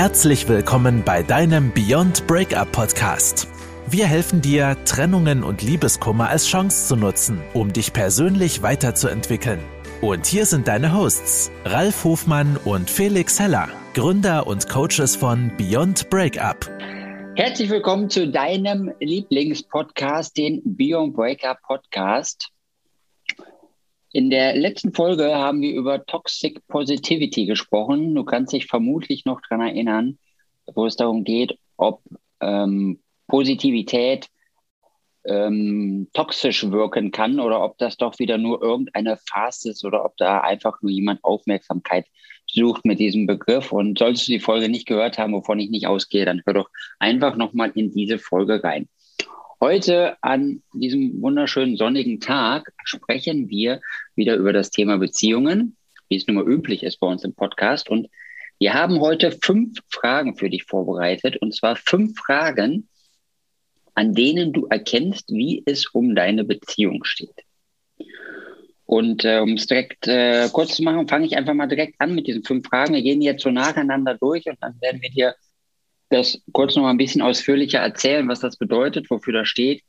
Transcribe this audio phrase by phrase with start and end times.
[0.00, 3.48] Herzlich willkommen bei deinem Beyond Breakup Podcast.
[3.86, 9.60] Wir helfen dir, Trennungen und Liebeskummer als Chance zu nutzen, um dich persönlich weiterzuentwickeln.
[10.00, 16.08] Und hier sind deine Hosts, Ralf Hofmann und Felix Heller, Gründer und Coaches von Beyond
[16.08, 16.70] Breakup.
[17.36, 22.48] Herzlich willkommen zu deinem Lieblingspodcast, den Beyond Breakup Podcast.
[24.12, 28.14] In der letzten Folge haben wir über Toxic Positivity gesprochen.
[28.14, 30.18] Du kannst dich vermutlich noch daran erinnern,
[30.74, 32.02] wo es darum geht, ob
[32.40, 34.28] ähm, Positivität
[35.24, 40.16] ähm, toxisch wirken kann oder ob das doch wieder nur irgendeine Farce ist oder ob
[40.16, 42.06] da einfach nur jemand Aufmerksamkeit
[42.46, 43.70] sucht mit diesem Begriff.
[43.70, 46.70] Und solltest du die Folge nicht gehört haben, wovon ich nicht ausgehe, dann hör doch
[46.98, 48.88] einfach nochmal in diese Folge rein.
[49.62, 53.82] Heute an diesem wunderschönen sonnigen Tag sprechen wir
[54.14, 55.76] wieder über das Thema Beziehungen,
[56.08, 57.90] wie es nun mal üblich ist bei uns im Podcast.
[57.90, 58.08] Und
[58.58, 61.36] wir haben heute fünf Fragen für dich vorbereitet.
[61.36, 62.88] Und zwar fünf Fragen,
[63.94, 67.44] an denen du erkennst, wie es um deine Beziehung steht.
[68.86, 72.14] Und äh, um es direkt äh, kurz zu machen, fange ich einfach mal direkt an
[72.14, 72.94] mit diesen fünf Fragen.
[72.94, 75.34] Wir gehen jetzt so nacheinander durch und dann werden wir dir
[76.10, 79.82] das kurz noch mal ein bisschen ausführlicher erzählen, was das bedeutet, wofür das steht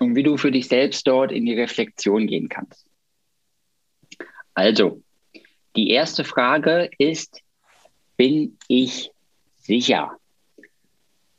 [0.00, 2.86] und wie du für dich selbst dort in die Reflexion gehen kannst.
[4.54, 5.02] Also,
[5.76, 7.42] die erste Frage ist,
[8.16, 9.10] bin ich
[9.56, 10.16] sicher?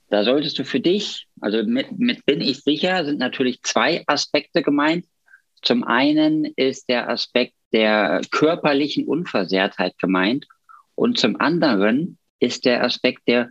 [0.09, 4.61] Da solltest du für dich, also mit, mit bin ich sicher, sind natürlich zwei Aspekte
[4.63, 5.05] gemeint.
[5.61, 10.47] Zum einen ist der Aspekt der körperlichen Unversehrtheit gemeint
[10.95, 13.49] und zum anderen ist der Aspekt der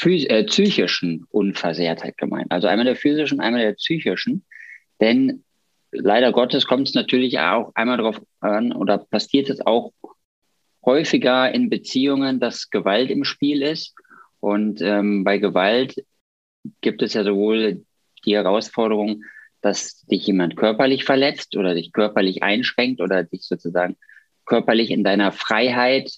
[0.00, 2.50] äh, psychischen Unversehrtheit gemeint.
[2.50, 4.44] Also einmal der physischen, einmal der psychischen.
[5.00, 5.44] Denn
[5.90, 9.92] leider Gottes kommt es natürlich auch einmal darauf an oder passiert es auch
[10.84, 13.94] häufiger in Beziehungen, dass Gewalt im Spiel ist.
[14.40, 16.04] Und ähm, bei Gewalt
[16.80, 17.84] gibt es ja sowohl
[18.24, 19.22] die Herausforderung,
[19.60, 23.96] dass dich jemand körperlich verletzt oder dich körperlich einschränkt oder dich sozusagen
[24.44, 26.10] körperlich in deiner Freiheit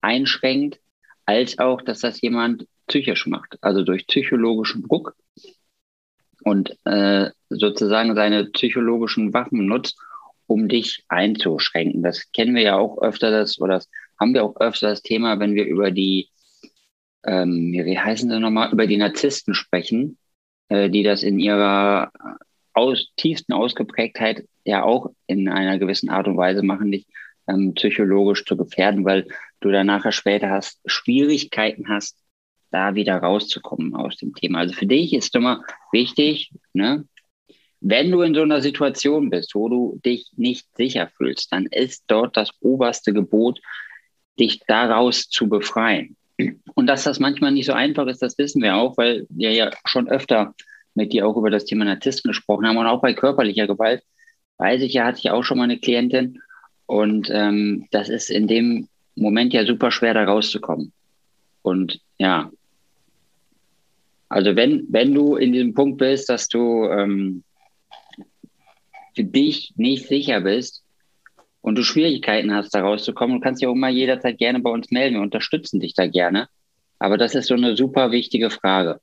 [0.00, 0.80] einschränkt,
[1.26, 5.14] als auch, dass das jemand psychisch macht, also durch psychologischen Druck
[6.42, 9.98] und äh, sozusagen seine psychologischen Waffen nutzt,
[10.46, 12.02] um dich einzuschränken.
[12.02, 13.88] Das kennen wir ja auch öfter, das oder das
[14.18, 16.28] haben wir auch öfter das Thema, wenn wir über die,
[17.24, 20.18] ähm, wie heißen sie nochmal, über die Narzissten sprechen,
[20.68, 22.10] äh, die das in ihrer
[22.72, 27.06] aus, tiefsten Ausgeprägtheit ja auch in einer gewissen Art und Weise machen, dich
[27.48, 29.26] ähm, psychologisch zu gefährden, weil
[29.60, 32.16] du dann nachher später hast, Schwierigkeiten hast,
[32.70, 34.60] da wieder rauszukommen aus dem Thema.
[34.60, 35.62] Also für dich ist immer
[35.92, 37.04] wichtig, ne,
[37.80, 42.04] wenn du in so einer Situation bist, wo du dich nicht sicher fühlst, dann ist
[42.08, 43.60] dort das oberste Gebot,
[44.38, 46.16] dich daraus zu befreien.
[46.74, 49.70] Und dass das manchmal nicht so einfach ist, das wissen wir auch, weil wir ja
[49.84, 50.54] schon öfter
[50.94, 54.02] mit dir auch über das Thema Narzissten gesprochen haben und auch bei körperlicher Gewalt.
[54.58, 56.40] Weiß ich ja, hatte ich auch schon mal eine Klientin
[56.86, 60.92] und ähm, das ist in dem Moment ja super schwer, da rauszukommen.
[61.62, 62.50] Und ja,
[64.28, 67.44] also wenn, wenn du in diesem Punkt bist, dass du ähm,
[69.14, 70.84] für dich nicht sicher bist
[71.60, 74.90] und du Schwierigkeiten hast, da rauszukommen, du kannst dich auch immer jederzeit gerne bei uns
[74.90, 75.16] melden.
[75.16, 76.48] Wir unterstützen dich da gerne.
[76.98, 79.00] Aber das ist so eine super wichtige Frage.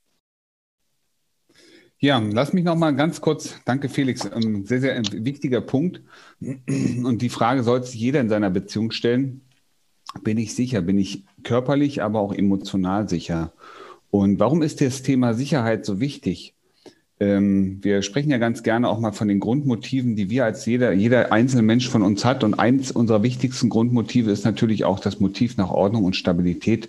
[1.98, 6.02] Ja, lass mich noch mal ganz kurz, danke Felix, ein sehr, sehr wichtiger Punkt.
[6.40, 9.42] Und die Frage sollte sich jeder in seiner Beziehung stellen.
[10.22, 10.82] Bin ich sicher?
[10.82, 13.54] Bin ich körperlich, aber auch emotional sicher?
[14.16, 16.54] Und warum ist das Thema Sicherheit so wichtig?
[17.20, 20.94] Ähm, wir sprechen ja ganz gerne auch mal von den Grundmotiven, die wir als jeder,
[20.94, 22.46] jeder einzelne Mensch von uns hat.
[22.46, 26.88] Und eins unserer wichtigsten Grundmotive ist natürlich auch das Motiv nach Ordnung und Stabilität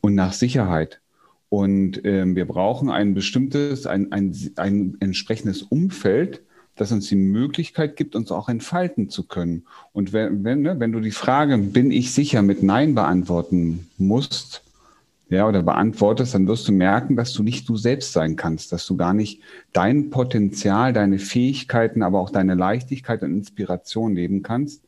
[0.00, 1.00] und nach Sicherheit.
[1.48, 6.40] Und ähm, wir brauchen ein bestimmtes, ein, ein, ein entsprechendes Umfeld,
[6.76, 9.64] das uns die Möglichkeit gibt, uns auch entfalten zu können.
[9.92, 14.63] Und wenn, wenn, ne, wenn du die Frage, bin ich sicher, mit Nein beantworten musst,
[15.34, 18.86] ja, oder beantwortest, dann wirst du merken, dass du nicht du selbst sein kannst, dass
[18.86, 19.42] du gar nicht
[19.72, 24.82] dein Potenzial, deine Fähigkeiten, aber auch deine Leichtigkeit und Inspiration leben kannst,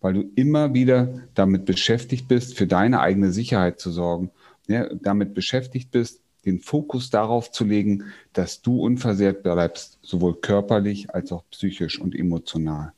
[0.00, 4.30] weil du immer wieder damit beschäftigt bist, für deine eigene Sicherheit zu sorgen,
[4.68, 11.14] ja, damit beschäftigt bist, den Fokus darauf zu legen, dass du unversehrt bleibst, sowohl körperlich
[11.14, 12.92] als auch psychisch und emotional.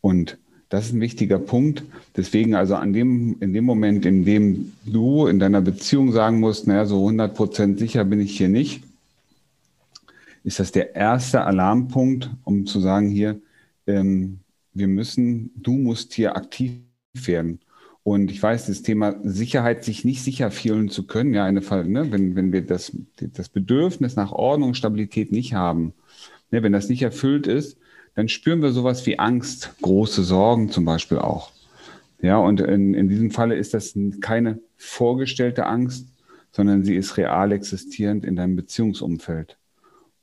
[0.00, 0.38] Und
[0.72, 1.84] das ist ein wichtiger Punkt.
[2.16, 6.66] Deswegen also an dem, in dem Moment, in dem du in deiner Beziehung sagen musst,
[6.66, 8.82] naja, so 100 Prozent sicher bin ich hier nicht,
[10.44, 13.38] ist das der erste Alarmpunkt, um zu sagen hier,
[13.86, 14.38] ähm,
[14.72, 16.80] wir müssen, du musst hier aktiv
[17.12, 17.60] werden.
[18.02, 21.84] Und ich weiß, das Thema Sicherheit, sich nicht sicher fühlen zu können, ja, eine Fall,
[21.84, 25.92] ne, wenn, wenn wir das, das Bedürfnis nach Ordnung, Stabilität nicht haben,
[26.50, 27.76] ne, wenn das nicht erfüllt ist,
[28.14, 31.50] dann spüren wir sowas wie Angst, große Sorgen zum Beispiel auch.
[32.20, 36.06] Ja, und in, in diesem Falle ist das keine vorgestellte Angst,
[36.52, 39.56] sondern sie ist real existierend in deinem Beziehungsumfeld.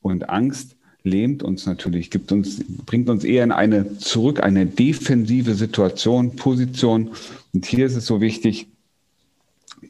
[0.01, 5.55] Und Angst lähmt uns natürlich, gibt uns, bringt uns eher in eine zurück, eine defensive
[5.55, 7.11] Situation, Position.
[7.53, 8.67] Und hier ist es so wichtig,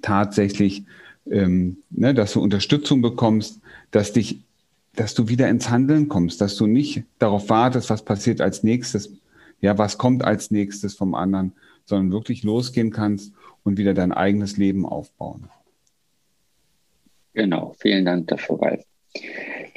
[0.01, 0.83] tatsächlich,
[1.29, 3.59] ähm, ne, dass du Unterstützung bekommst,
[3.91, 4.39] dass dich,
[4.95, 9.13] dass du wieder ins Handeln kommst, dass du nicht darauf wartest, was passiert als nächstes,
[9.61, 11.53] ja, was kommt als nächstes vom anderen,
[11.85, 13.33] sondern wirklich losgehen kannst
[13.63, 15.49] und wieder dein eigenes Leben aufbauen.
[17.33, 18.83] Genau, vielen Dank dafür, Ralf.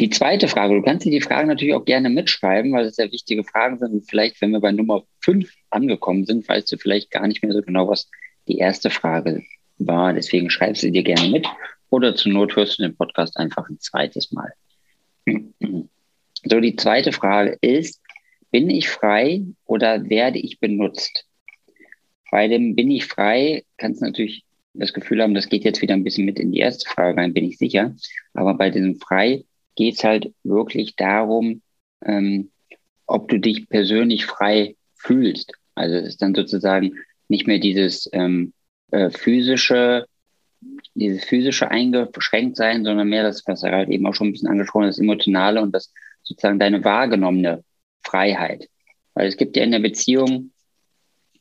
[0.00, 3.12] Die zweite Frage, du kannst dir die Fragen natürlich auch gerne mitschreiben, weil es sehr
[3.12, 3.93] wichtige Fragen sind.
[3.93, 7.53] Und vielleicht, wenn wir bei Nummer 5 angekommen sind, weißt du vielleicht gar nicht mehr
[7.53, 8.11] so genau, was
[8.49, 9.43] die erste Frage
[9.79, 10.12] war.
[10.12, 11.47] Deswegen schreib sie dir gerne mit
[11.91, 14.53] oder zur Not hörst du den Podcast einfach ein zweites Mal.
[16.45, 18.01] So, die zweite Frage ist,
[18.51, 21.25] bin ich frei oder werde ich benutzt?
[22.33, 25.95] Bei dem bin ich frei, kannst du natürlich das Gefühl haben, das geht jetzt wieder
[25.95, 27.95] ein bisschen mit in die erste Frage rein, bin ich sicher.
[28.35, 29.45] Aber bei diesem frei
[29.77, 31.63] geht es halt wirklich darum,
[32.05, 32.51] ähm,
[33.07, 35.53] ob du dich persönlich frei fühlst.
[35.75, 36.95] Also es ist dann sozusagen
[37.29, 38.53] nicht mehr dieses ähm,
[38.91, 40.07] äh, physische,
[40.94, 44.49] dieses physische eingeschränkt sein, sondern mehr das, was er halt eben auch schon ein bisschen
[44.49, 45.93] angesprochen hat, das Emotionale und das
[46.23, 47.64] sozusagen deine wahrgenommene
[48.03, 48.69] Freiheit.
[49.14, 50.53] Weil es gibt ja in der Beziehung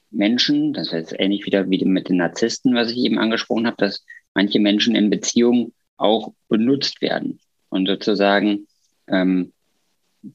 [0.10, 4.06] Menschen, das ist ähnlich wieder wie mit den Narzissten, was ich eben angesprochen habe, dass
[4.34, 7.40] manche Menschen in Beziehungen auch benutzt werden
[7.70, 8.68] und sozusagen
[9.08, 9.54] ähm,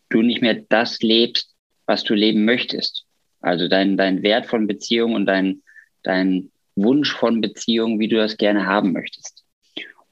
[0.09, 1.55] du nicht mehr das lebst,
[1.87, 3.05] was du leben möchtest.
[3.41, 5.63] Also dein, dein Wert von Beziehung und dein,
[6.03, 9.45] dein Wunsch von Beziehung, wie du das gerne haben möchtest.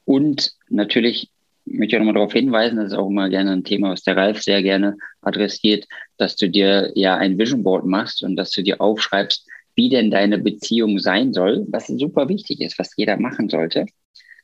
[0.05, 1.31] Und natürlich
[1.67, 4.17] möchte ich auch nochmal darauf hinweisen, das ist auch immer gerne ein Thema, was der
[4.17, 5.87] Ralf sehr gerne adressiert,
[6.19, 10.11] dass du dir ja ein Vision Board machst und dass du dir aufschreibst, wie denn
[10.11, 13.87] deine Beziehung sein soll, was super wichtig ist, was jeder machen sollte.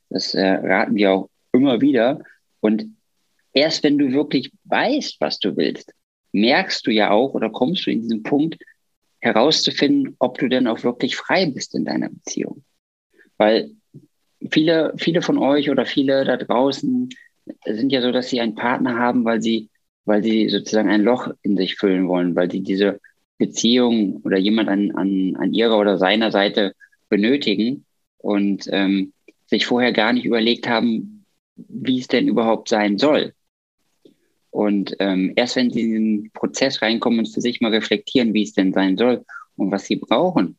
[0.08, 2.20] Das äh, raten wir auch immer wieder,
[2.60, 2.86] und
[3.52, 5.92] erst wenn du wirklich weißt, was du willst,
[6.32, 8.56] merkst du ja auch oder kommst du in diesen Punkt
[9.20, 12.64] herauszufinden, ob du denn auch wirklich frei bist in deiner Beziehung.
[13.38, 13.70] Weil
[14.50, 17.08] viele, viele von euch oder viele da draußen
[17.66, 19.70] sind ja so, dass sie einen Partner haben, weil sie,
[20.04, 23.00] weil sie sozusagen ein Loch in sich füllen wollen, weil sie diese
[23.38, 26.74] Beziehung oder jemand an, an, an ihrer oder seiner Seite
[27.08, 27.84] benötigen
[28.18, 29.12] und ähm,
[29.46, 31.24] sich vorher gar nicht überlegt haben,
[31.56, 33.34] wie es denn überhaupt sein soll.
[34.50, 38.42] Und ähm, erst wenn sie in den Prozess reinkommen und für sich mal reflektieren, wie
[38.42, 39.24] es denn sein soll
[39.56, 40.58] und was sie brauchen,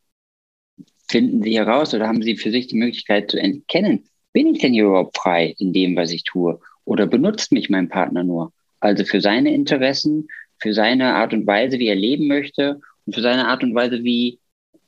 [1.10, 4.74] finden sie heraus oder haben sie für sich die Möglichkeit zu erkennen, bin ich denn
[4.74, 6.60] hier überhaupt frei in dem, was ich tue?
[6.86, 8.54] Oder benutzt mich mein Partner nur?
[8.80, 10.28] Also für seine Interessen,
[10.58, 14.04] für seine Art und Weise, wie er leben möchte und für seine Art und Weise,
[14.04, 14.40] wie,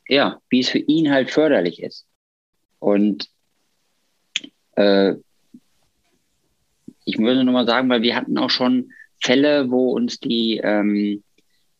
[0.07, 2.05] ja, wie es für ihn halt förderlich ist.
[2.79, 3.29] Und
[4.75, 5.15] äh,
[7.05, 11.23] ich würde nur mal sagen, weil wir hatten auch schon Fälle, wo uns die, ähm,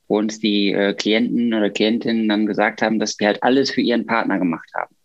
[0.08, 3.82] wo uns die äh, Klienten oder Klientinnen dann gesagt haben, dass wir halt alles für
[3.82, 4.96] ihren Partner gemacht haben.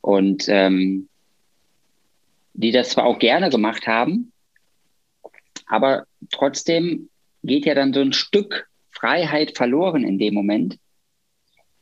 [0.00, 1.08] Und ähm,
[2.54, 4.32] die das zwar auch gerne gemacht haben,
[5.66, 7.08] aber trotzdem
[7.42, 10.78] geht ja dann so ein Stück Freiheit verloren in dem Moment.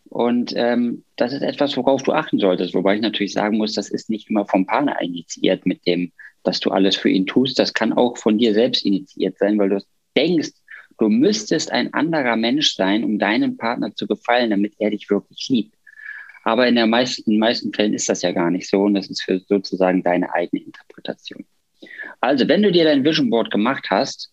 [0.05, 2.75] Und ähm, das ist etwas, worauf du achten solltest.
[2.75, 6.61] Wobei ich natürlich sagen muss, das ist nicht immer vom Partner initiiert mit dem, dass
[6.61, 7.59] du alles für ihn tust.
[7.59, 9.83] Das kann auch von dir selbst initiiert sein, weil du
[10.17, 10.53] denkst,
[10.99, 15.49] du müsstest ein anderer Mensch sein, um deinem Partner zu gefallen, damit er dich wirklich
[15.49, 15.75] liebt.
[16.45, 19.09] Aber in, der meisten, den meisten Fällen ist das ja gar nicht so und das
[19.09, 21.45] ist für sozusagen deine eigene Interpretation.
[22.21, 24.33] Also, wenn du dir dein Vision Board gemacht hast,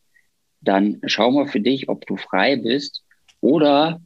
[0.62, 3.04] dann schau mal für dich, ob du frei bist
[3.42, 4.02] oder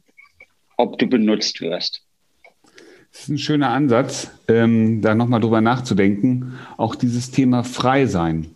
[0.76, 2.02] ob du benutzt wirst.
[3.12, 6.54] Das ist ein schöner Ansatz, ähm, da nochmal drüber nachzudenken.
[6.76, 8.46] Auch dieses Thema frei sein.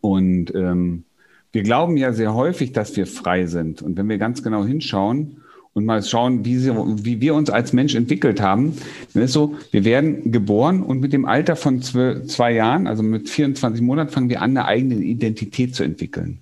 [0.00, 1.04] Und ähm,
[1.52, 3.82] wir glauben ja sehr häufig, dass wir frei sind.
[3.82, 5.38] Und wenn wir ganz genau hinschauen
[5.74, 8.76] und mal schauen, wie, sie, wie wir uns als Mensch entwickelt haben,
[9.12, 13.02] dann ist so, wir werden geboren und mit dem Alter von zwei, zwei Jahren, also
[13.02, 16.38] mit 24 Monaten, fangen wir an, eine eigene Identität zu entwickeln.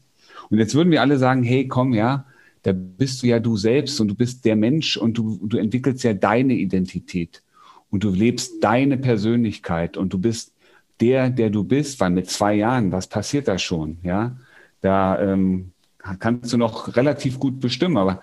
[0.50, 2.24] Und jetzt würden wir alle sagen, hey, komm, ja,
[2.64, 6.02] da bist du ja du selbst und du bist der Mensch und du, du entwickelst
[6.02, 7.42] ja deine Identität
[7.90, 10.52] und du lebst deine Persönlichkeit und du bist
[11.00, 13.98] der, der du bist, weil mit zwei Jahren, was passiert da schon?
[14.02, 14.36] Ja,
[14.80, 15.72] da ähm,
[16.18, 18.22] kannst du noch relativ gut bestimmen, aber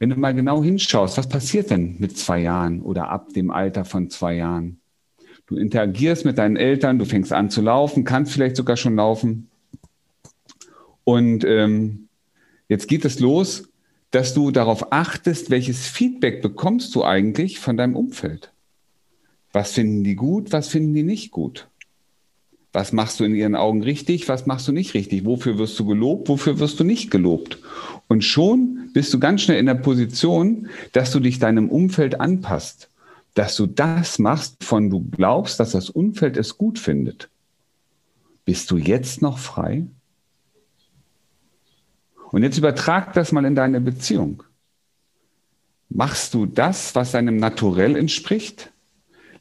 [0.00, 3.84] wenn du mal genau hinschaust, was passiert denn mit zwei Jahren oder ab dem Alter
[3.84, 4.80] von zwei Jahren?
[5.46, 9.48] Du interagierst mit deinen Eltern, du fängst an zu laufen, kannst vielleicht sogar schon laufen.
[11.04, 12.07] Und ähm,
[12.68, 13.68] jetzt geht es los,
[14.10, 18.52] dass du darauf achtest, welches Feedback bekommst du eigentlich von deinem Umfeld.
[19.52, 21.68] Was finden die gut, was finden die nicht gut?
[22.72, 25.24] Was machst du in ihren Augen richtig, was machst du nicht richtig?
[25.24, 27.58] Wofür wirst du gelobt, wofür wirst du nicht gelobt?
[28.08, 32.90] Und schon bist du ganz schnell in der Position, dass du dich deinem Umfeld anpasst,
[33.34, 37.30] dass du das machst, von du glaubst, dass das Umfeld es gut findet.
[38.44, 39.86] Bist du jetzt noch frei?
[42.30, 44.42] Und jetzt übertrag das mal in deine Beziehung.
[45.88, 48.70] Machst du das, was deinem Naturell entspricht?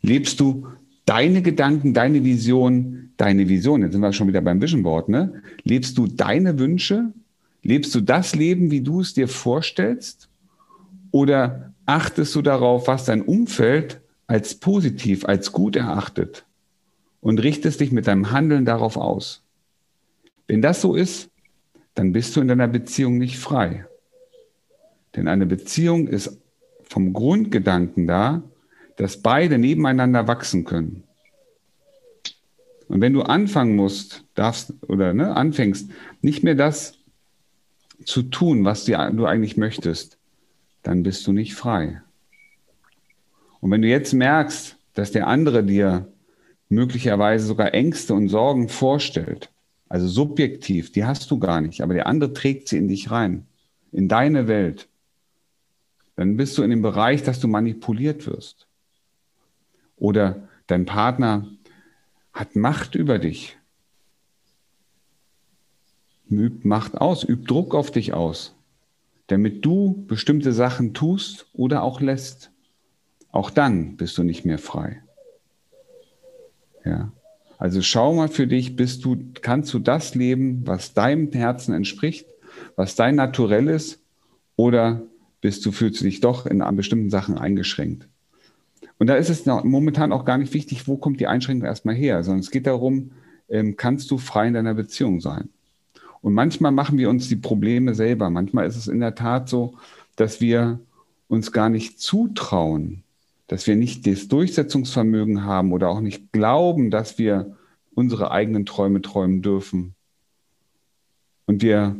[0.01, 0.67] Lebst du
[1.05, 5.41] deine Gedanken, deine Vision, deine Vision, jetzt sind wir schon wieder beim Vision Board, ne?
[5.63, 7.13] Lebst du deine Wünsche?
[7.63, 10.29] Lebst du das Leben, wie du es dir vorstellst?
[11.11, 16.45] Oder achtest du darauf, was dein Umfeld als positiv, als gut erachtet
[17.19, 19.43] und richtest dich mit deinem Handeln darauf aus?
[20.47, 21.29] Wenn das so ist,
[21.97, 23.87] dann bist du in deiner Beziehung nicht frei.
[25.15, 26.39] Denn eine Beziehung ist
[26.83, 28.43] vom Grundgedanken da,
[28.97, 31.03] dass beide nebeneinander wachsen können.
[32.87, 35.89] Und wenn du anfangen musst, darfst oder ne, anfängst,
[36.21, 36.99] nicht mehr das
[38.05, 40.19] zu tun, was du eigentlich möchtest,
[40.83, 42.03] dann bist du nicht frei.
[43.59, 46.07] Und wenn du jetzt merkst, dass der andere dir
[46.69, 49.49] möglicherweise sogar Ängste und Sorgen vorstellt,
[49.89, 53.47] also subjektiv, die hast du gar nicht, aber der andere trägt sie in dich rein,
[53.91, 54.89] in deine Welt.
[56.15, 58.67] Dann bist du in dem Bereich, dass du manipuliert wirst.
[59.95, 61.47] Oder dein Partner
[62.33, 63.57] hat Macht über dich.
[66.29, 68.55] Übt Macht aus, übt Druck auf dich aus,
[69.27, 72.51] damit du bestimmte Sachen tust oder auch lässt.
[73.31, 75.03] Auch dann bist du nicht mehr frei.
[76.83, 77.11] Ja.
[77.57, 82.27] Also schau mal für dich, bist du, kannst du das leben, was deinem Herzen entspricht,
[82.75, 83.99] was dein Naturell ist,
[84.55, 85.01] oder
[85.41, 88.07] bist du, fühlst du dich doch in bestimmten Sachen eingeschränkt?
[88.99, 92.23] Und da ist es momentan auch gar nicht wichtig, wo kommt die Einschränkung erstmal her,
[92.23, 93.11] sondern es geht darum,
[93.49, 95.49] ähm, kannst du frei in deiner Beziehung sein?
[96.21, 98.29] Und manchmal machen wir uns die Probleme selber.
[98.29, 99.75] Manchmal ist es in der Tat so,
[100.15, 100.79] dass wir
[101.27, 103.03] uns gar nicht zutrauen,
[103.47, 107.55] dass wir nicht das Durchsetzungsvermögen haben oder auch nicht glauben, dass wir
[107.95, 109.95] unsere eigenen Träume träumen dürfen.
[111.45, 111.95] Und wir,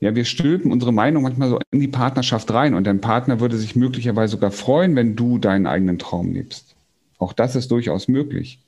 [0.00, 3.56] ja, wir stülpen unsere Meinung manchmal so in die Partnerschaft rein und dein Partner würde
[3.56, 6.76] sich möglicherweise sogar freuen, wenn du deinen eigenen Traum lebst.
[7.18, 8.60] Auch das ist durchaus möglich.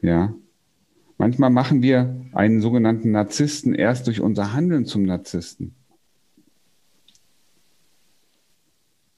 [0.00, 0.32] Ja.
[1.18, 5.74] Manchmal machen wir einen sogenannten Narzissten erst durch unser Handeln zum Narzissten.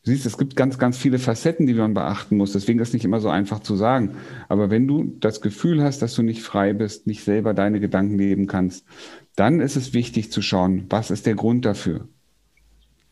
[0.08, 2.52] Siehst, es gibt ganz, ganz viele Facetten, die man beachten muss.
[2.52, 4.16] Deswegen ist es nicht immer so einfach zu sagen.
[4.48, 8.16] Aber wenn du das Gefühl hast, dass du nicht frei bist, nicht selber deine Gedanken
[8.16, 8.86] leben kannst,
[9.36, 12.08] dann ist es wichtig zu schauen, was ist der Grund dafür?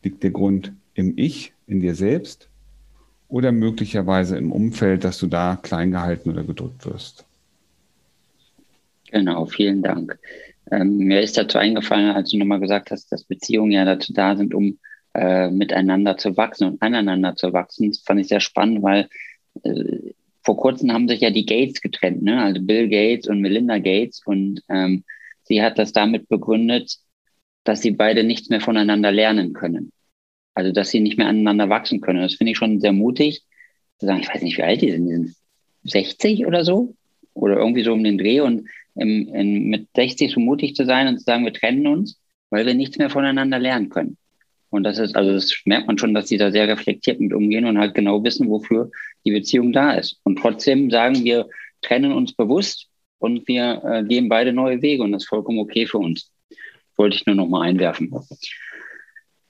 [0.01, 2.49] Liegt der Grund im Ich, in dir selbst
[3.29, 7.25] oder möglicherweise im Umfeld, dass du da klein gehalten oder gedrückt wirst?
[9.11, 10.17] Genau, vielen Dank.
[10.71, 14.35] Ähm, mir ist dazu eingefallen, als du nochmal gesagt hast, dass Beziehungen ja dazu da
[14.35, 14.79] sind, um
[15.17, 17.89] äh, miteinander zu wachsen und aneinander zu wachsen.
[17.89, 19.09] Das fand ich sehr spannend, weil
[19.63, 22.41] äh, vor kurzem haben sich ja die Gates getrennt, ne?
[22.41, 24.21] also Bill Gates und Melinda Gates.
[24.25, 25.03] Und ähm,
[25.43, 26.97] sie hat das damit begründet,
[27.63, 29.91] dass sie beide nichts mehr voneinander lernen können.
[30.53, 32.21] Also dass sie nicht mehr aneinander wachsen können.
[32.21, 33.41] Das finde ich schon sehr mutig
[33.99, 35.35] zu sagen, ich weiß nicht, wie alt die sind, die sind
[35.83, 36.93] 60 oder so
[37.33, 41.07] oder irgendwie so um den Dreh und im, in, mit 60 so mutig zu sein
[41.07, 42.21] und zu sagen, wir trennen uns,
[42.51, 44.17] weil wir nichts mehr voneinander lernen können.
[44.69, 47.65] Und das ist, also das merkt man schon, dass die da sehr reflektiert mit umgehen
[47.65, 48.91] und halt genau wissen, wofür
[49.25, 50.19] die Beziehung da ist.
[50.23, 51.47] Und trotzdem sagen wir,
[51.81, 52.87] trennen uns bewusst
[53.19, 56.31] und wir äh, gehen beide neue Wege und das ist vollkommen okay für uns.
[56.97, 58.13] Wollte ich nur noch mal einwerfen.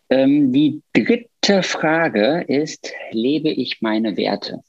[0.09, 4.61] Ähm, die dritte Frage ist, lebe ich meine Werte?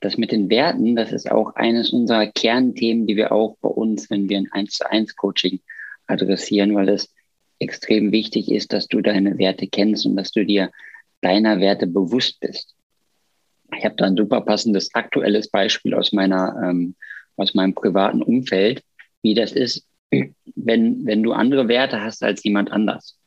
[0.00, 4.10] Das mit den Werten, das ist auch eines unserer Kernthemen, die wir auch bei uns,
[4.10, 5.60] wenn wir ein 1 zu 1 Coaching
[6.08, 7.12] adressieren, weil das
[7.62, 10.70] extrem wichtig ist, dass du deine Werte kennst und dass du dir
[11.20, 12.74] deiner Werte bewusst bist.
[13.76, 16.94] Ich habe da ein super passendes aktuelles Beispiel aus meiner ähm,
[17.36, 18.82] aus meinem privaten Umfeld,
[19.22, 23.18] wie das ist, wenn wenn du andere Werte hast als jemand anders.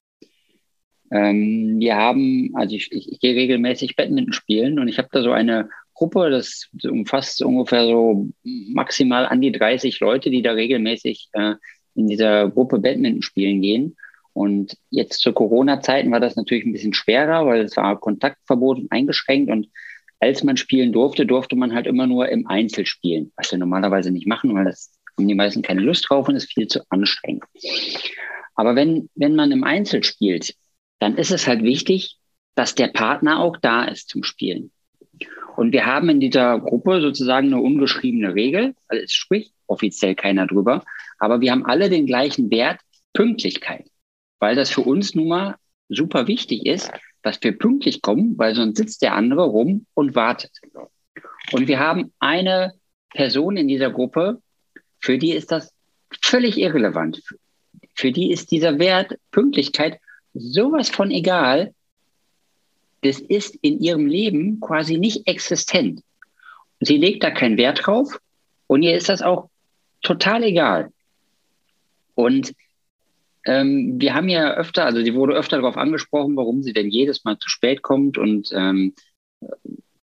[1.12, 5.22] Ähm, wir haben, also ich, ich, ich gehe regelmäßig Badminton spielen und ich habe da
[5.22, 11.30] so eine Gruppe, das umfasst ungefähr so maximal an die 30 Leute, die da regelmäßig
[11.34, 11.56] äh,
[11.96, 13.96] in dieser Gruppe Badminton spielen gehen.
[14.36, 18.92] Und jetzt zu Corona-Zeiten war das natürlich ein bisschen schwerer, weil es war Kontaktverbot und
[18.92, 19.50] eingeschränkt.
[19.50, 19.70] Und
[20.20, 24.12] als man spielen durfte, durfte man halt immer nur im Einzel spielen, was wir normalerweise
[24.12, 27.46] nicht machen, weil das haben die meisten keine Lust drauf und ist viel zu anstrengend.
[28.56, 30.54] Aber wenn, wenn man im Einzel spielt,
[31.00, 32.18] dann ist es halt wichtig,
[32.56, 34.70] dass der Partner auch da ist zum Spielen.
[35.56, 40.46] Und wir haben in dieser Gruppe sozusagen eine ungeschriebene Regel, also es spricht offiziell keiner
[40.46, 40.84] drüber,
[41.20, 42.82] aber wir haben alle den gleichen Wert,
[43.14, 43.86] Pünktlichkeit
[44.46, 45.56] weil das für uns nun mal
[45.90, 46.92] super wichtig ist,
[47.24, 50.52] dass wir pünktlich kommen, weil sonst sitzt der andere rum und wartet.
[51.52, 52.76] Und wir haben eine
[53.10, 54.40] Person in dieser Gruppe,
[55.00, 55.74] für die ist das
[56.22, 57.24] völlig irrelevant.
[57.96, 60.00] Für die ist dieser Wert Pünktlichkeit
[60.36, 61.74] sowas von egal.
[63.02, 66.04] Das ist in ihrem Leben quasi nicht existent.
[66.82, 68.20] Sie legt da keinen Wert drauf
[68.68, 69.50] und ihr ist das auch
[70.04, 70.92] total egal.
[72.14, 72.54] Und
[73.46, 77.24] ähm, wir haben ja öfter, also sie wurde öfter darauf angesprochen, warum sie denn jedes
[77.24, 78.94] Mal zu spät kommt und ähm,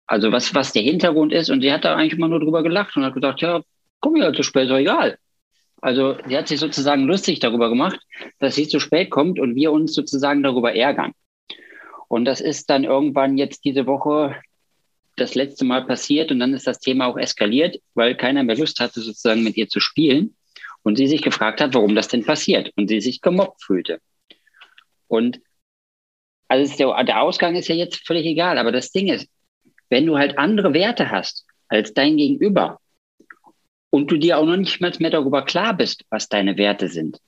[0.05, 1.49] also was, was der Hintergrund ist.
[1.49, 3.61] Und sie hat da eigentlich immer nur drüber gelacht und hat gesagt, ja,
[3.99, 5.17] komm ja zu spät, ist doch egal.
[5.81, 7.99] Also sie hat sich sozusagen lustig darüber gemacht,
[8.39, 11.11] dass sie zu spät kommt und wir uns sozusagen darüber ärgern.
[12.07, 14.35] Und das ist dann irgendwann jetzt diese Woche
[15.17, 18.79] das letzte Mal passiert und dann ist das Thema auch eskaliert, weil keiner mehr Lust
[18.79, 20.36] hatte, sozusagen mit ihr zu spielen.
[20.87, 23.99] Und sie sich gefragt hat, warum das denn passiert und sie sich gemobbt fühlte.
[25.09, 25.41] Und
[26.47, 29.27] also der, der Ausgang ist ja jetzt völlig egal, aber das Ding ist,
[29.89, 32.79] wenn du halt andere Werte hast als dein Gegenüber
[33.89, 37.19] und du dir auch noch nicht mehr darüber klar bist, was deine Werte sind.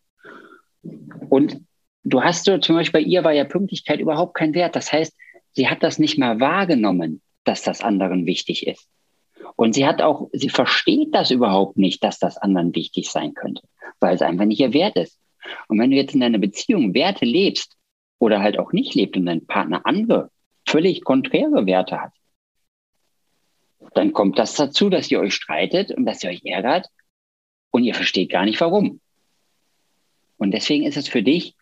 [1.29, 1.59] Und
[2.05, 4.77] du hast so, zum Beispiel bei ihr war ja Pünktlichkeit überhaupt kein Wert.
[4.77, 5.13] Das heißt,
[5.51, 8.87] sie hat das nicht mal wahrgenommen, dass das anderen wichtig ist.
[9.59, 13.61] Und sie hat auch, sie versteht das überhaupt nicht, dass das anderen wichtig sein könnte,
[13.99, 15.19] weil es einfach nicht ihr Wert ist.
[15.67, 17.75] Und wenn du jetzt in deiner Beziehung Werte lebst
[18.19, 20.31] oder halt auch nicht lebst und dein Partner andere,
[20.65, 22.13] völlig konträre Werte hat,
[23.95, 26.87] dann kommt das dazu, dass ihr euch streitet und dass ihr euch ärgert
[27.71, 29.01] und ihr versteht gar nicht warum.
[30.37, 31.53] Und deswegen ist es für dich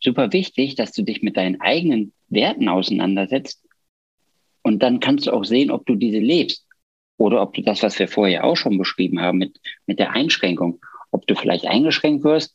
[0.00, 3.64] super wichtig, dass du dich mit deinen eigenen Werten auseinandersetzt
[4.62, 6.63] und dann kannst du auch sehen, ob du diese lebst.
[7.16, 10.80] Oder ob du das, was wir vorher auch schon beschrieben haben mit, mit der Einschränkung,
[11.10, 12.54] ob du vielleicht eingeschränkt wirst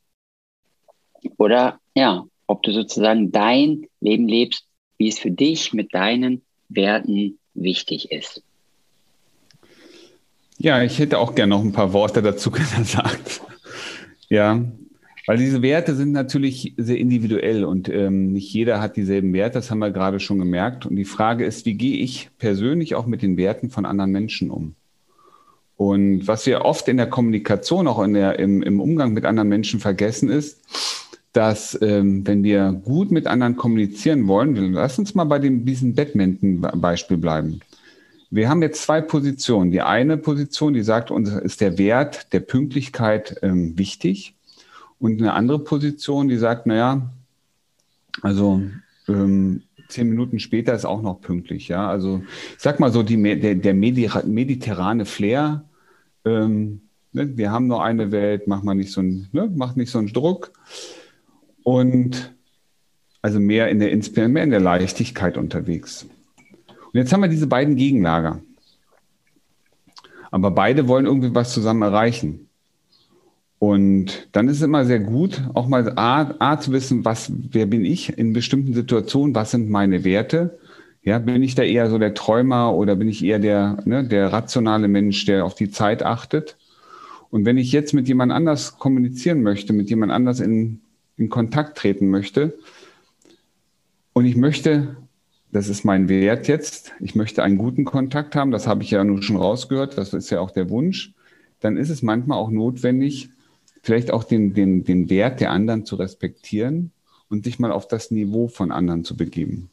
[1.37, 4.65] oder ja, ob du sozusagen dein Leben lebst,
[4.97, 8.43] wie es für dich mit deinen Werten wichtig ist.
[10.57, 13.41] Ja, ich hätte auch gerne noch ein paar Worte dazu gesagt.
[14.27, 14.61] Ja,
[15.29, 19.69] weil diese Werte sind natürlich sehr individuell und ähm, nicht jeder hat dieselben Werte, das
[19.69, 20.87] haben wir gerade schon gemerkt.
[20.87, 24.49] Und die Frage ist, wie gehe ich persönlich auch mit den Werten von anderen Menschen
[24.49, 24.73] um?
[25.77, 29.49] Und was wir oft in der Kommunikation, auch in der, im, im Umgang mit anderen
[29.49, 30.61] Menschen vergessen ist,
[31.31, 35.93] dass ähm, wenn wir gut mit anderen kommunizieren wollen, lass uns mal bei dem, diesem
[35.93, 37.59] Badminton-Beispiel bleiben.
[38.31, 39.69] Wir haben jetzt zwei Positionen.
[39.69, 44.33] Die eine Position, die sagt, uns ist der Wert der Pünktlichkeit ähm, wichtig.
[44.99, 47.09] Und eine andere Position, die sagt, naja,
[48.21, 48.61] also
[49.07, 51.67] ähm, zehn Minuten später ist auch noch pünktlich.
[51.67, 52.21] Ja, also
[52.55, 55.63] ich sag mal so, die, der, der mediterrane Flair,
[56.25, 56.81] ähm,
[57.13, 59.99] ne, wir haben nur eine Welt, macht man nicht so ein, ne, macht nicht so
[59.99, 60.51] einen Druck.
[61.63, 62.35] Und
[63.21, 66.07] also mehr in der, mehr in der Leichtigkeit unterwegs.
[66.67, 68.41] Und jetzt haben wir diese beiden Gegenlager.
[70.31, 72.48] Aber beide wollen irgendwie was zusammen erreichen.
[73.59, 77.65] Und dann ist es immer sehr gut, auch mal A, A zu wissen, was, wer
[77.65, 80.57] bin ich in bestimmten Situationen, was sind meine Werte?
[81.03, 84.31] Ja, bin ich da eher so der Träumer oder bin ich eher der, ne, der
[84.31, 86.57] rationale Mensch, der auf die Zeit achtet?
[87.31, 90.79] Und wenn ich jetzt mit jemand anders kommunizieren möchte, mit jemand anders in,
[91.17, 92.57] in Kontakt treten möchte
[94.13, 94.95] und ich möchte,
[95.51, 99.03] das ist mein Wert jetzt, ich möchte einen guten Kontakt haben, das habe ich ja
[99.03, 101.13] nun schon rausgehört, das ist ja auch der Wunsch,
[101.59, 103.29] dann ist es manchmal auch notwendig,
[103.81, 106.91] vielleicht auch den, den, den Wert der anderen zu respektieren
[107.29, 109.69] und sich mal auf das Niveau von anderen zu begeben.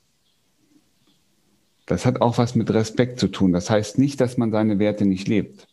[1.86, 3.52] Das hat auch was mit Respekt zu tun.
[3.52, 5.68] Das heißt nicht, dass man seine Werte nicht lebt.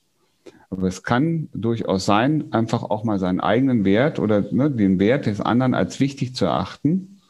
[0.70, 5.26] Aber es kann durchaus sein, einfach auch mal seinen eigenen Wert oder ne, den Wert
[5.26, 7.22] des anderen als wichtig zu erachten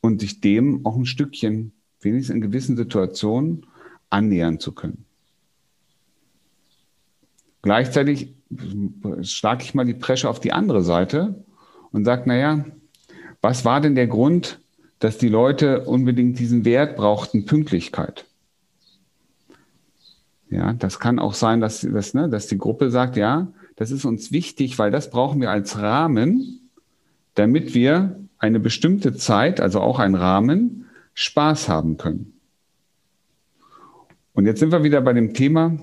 [0.00, 3.66] und sich dem auch ein Stückchen, wenigstens in gewissen Situationen,
[4.08, 5.04] annähern zu können.
[7.62, 8.34] Gleichzeitig
[9.22, 11.44] schlage ich mal die Presche auf die andere Seite
[11.92, 12.64] und sage, naja,
[13.40, 14.60] was war denn der Grund,
[14.98, 18.26] dass die Leute unbedingt diesen Wert brauchten, Pünktlichkeit?
[20.50, 24.04] Ja, das kann auch sein, dass, dass, ne, dass die Gruppe sagt, ja, das ist
[24.04, 26.68] uns wichtig, weil das brauchen wir als Rahmen,
[27.34, 32.32] damit wir eine bestimmte Zeit, also auch ein Rahmen, Spaß haben können.
[34.32, 35.78] Und jetzt sind wir wieder bei dem Thema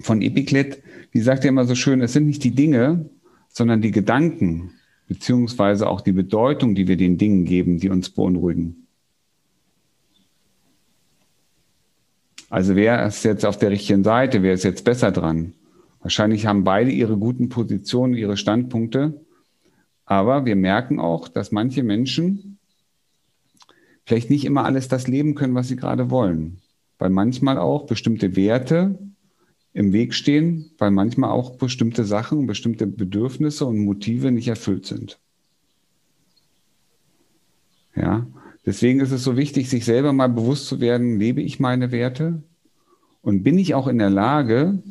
[0.00, 0.82] von Epiklet.
[1.12, 3.08] Wie sagt er immer so schön, es sind nicht die Dinge,
[3.48, 4.72] sondern die Gedanken,
[5.08, 8.86] beziehungsweise auch die Bedeutung, die wir den Dingen geben, die uns beunruhigen.
[12.48, 14.42] Also wer ist jetzt auf der richtigen Seite?
[14.42, 15.54] Wer ist jetzt besser dran?
[16.00, 19.20] Wahrscheinlich haben beide ihre guten Positionen, ihre Standpunkte.
[20.04, 22.58] Aber wir merken auch, dass manche Menschen
[24.04, 26.58] vielleicht nicht immer alles das leben können, was sie gerade wollen.
[26.98, 28.98] Weil manchmal auch bestimmte Werte
[29.80, 35.18] im Weg stehen, weil manchmal auch bestimmte Sachen, bestimmte Bedürfnisse und Motive nicht erfüllt sind.
[37.96, 38.26] Ja,
[38.66, 42.42] deswegen ist es so wichtig, sich selber mal bewusst zu werden, lebe ich meine Werte
[43.22, 44.82] und bin ich auch in der Lage,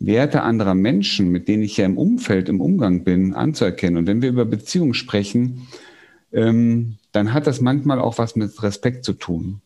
[0.00, 3.98] Werte anderer Menschen, mit denen ich ja im Umfeld, im Umgang bin, anzuerkennen.
[3.98, 5.68] Und wenn wir über Beziehungen sprechen,
[6.32, 9.60] ähm, dann hat das manchmal auch was mit Respekt zu tun.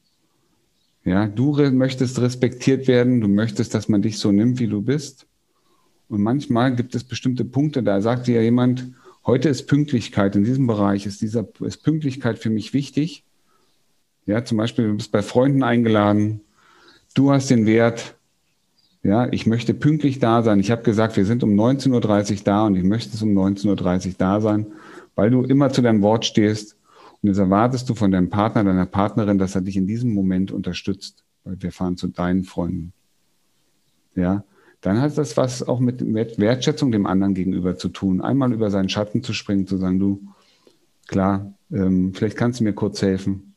[1.04, 5.26] Ja, du möchtest respektiert werden, du möchtest, dass man dich so nimmt, wie du bist.
[6.08, 8.88] Und manchmal gibt es bestimmte Punkte, da sagt dir jemand,
[9.26, 13.24] heute ist Pünktlichkeit in diesem Bereich, ist, dieser, ist Pünktlichkeit für mich wichtig.
[14.26, 16.40] Ja, zum Beispiel, du bist bei Freunden eingeladen,
[17.14, 18.14] du hast den Wert,
[19.02, 20.60] ja, ich möchte pünktlich da sein.
[20.60, 24.08] Ich habe gesagt, wir sind um 19.30 Uhr da und ich möchte es um 19.30
[24.08, 24.66] Uhr da sein,
[25.14, 26.76] weil du immer zu deinem Wort stehst.
[27.22, 30.52] Und jetzt erwartest du von deinem Partner, deiner Partnerin, dass er dich in diesem Moment
[30.52, 32.92] unterstützt, weil wir fahren zu deinen Freunden.
[34.14, 34.44] Ja,
[34.80, 36.00] dann hat das was auch mit
[36.38, 38.20] Wertschätzung dem anderen gegenüber zu tun.
[38.20, 40.22] Einmal über seinen Schatten zu springen, zu sagen, du,
[41.08, 43.54] klar, ähm, vielleicht kannst du mir kurz helfen.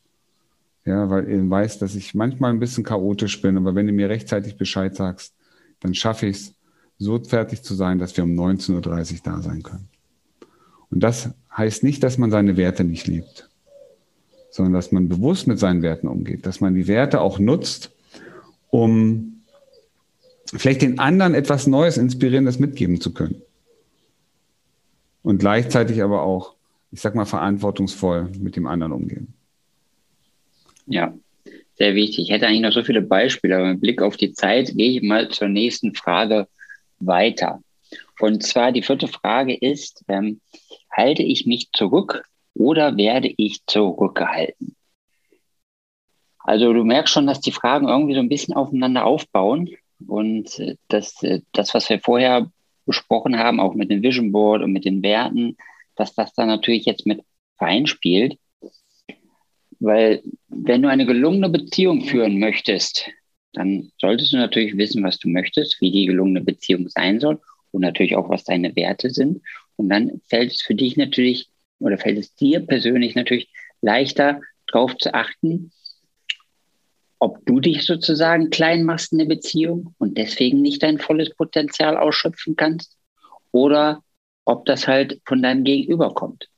[0.84, 4.08] Ja, weil ihr weiß, dass ich manchmal ein bisschen chaotisch bin, aber wenn du mir
[4.08, 5.34] rechtzeitig Bescheid sagst,
[5.78, 6.54] dann schaffe ich es,
[6.98, 9.88] so fertig zu sein, dass wir um 19.30 Uhr da sein können.
[10.90, 13.50] Und das heißt nicht, dass man seine Werte nicht liebt,
[14.52, 17.90] sondern dass man bewusst mit seinen Werten umgeht, dass man die Werte auch nutzt,
[18.68, 19.42] um
[20.54, 23.40] vielleicht den anderen etwas Neues, Inspirierendes mitgeben zu können.
[25.22, 26.54] Und gleichzeitig aber auch,
[26.90, 29.32] ich sag mal, verantwortungsvoll mit dem anderen umgehen.
[30.86, 31.14] Ja,
[31.76, 32.26] sehr wichtig.
[32.26, 35.02] Ich hätte eigentlich noch so viele Beispiele, aber mit Blick auf die Zeit gehe ich
[35.02, 36.46] mal zur nächsten Frage
[36.98, 37.62] weiter.
[38.20, 40.40] Und zwar die vierte Frage ist, ähm,
[40.90, 44.76] halte ich mich zurück oder werde ich zurückgehalten?
[46.38, 49.70] Also du merkst schon, dass die Fragen irgendwie so ein bisschen aufeinander aufbauen
[50.06, 52.50] und äh, das, äh, das, was wir vorher
[52.84, 55.56] besprochen haben, auch mit dem Vision Board und mit den Werten,
[55.94, 57.22] dass das da natürlich jetzt mit
[57.60, 58.38] reinspielt.
[59.78, 63.08] Weil wenn du eine gelungene Beziehung führen möchtest,
[63.52, 67.82] dann solltest du natürlich wissen, was du möchtest, wie die gelungene Beziehung sein soll und
[67.82, 69.42] natürlich auch, was deine Werte sind.
[69.76, 71.48] Und dann fällt es für dich natürlich
[71.82, 73.48] oder fällt es dir persönlich natürlich
[73.80, 75.72] leichter, darauf zu achten,
[77.18, 81.96] ob du dich sozusagen klein machst in der Beziehung und deswegen nicht dein volles Potenzial
[81.96, 82.96] ausschöpfen kannst
[83.52, 84.02] oder
[84.44, 86.48] ob das halt von deinem Gegenüber kommt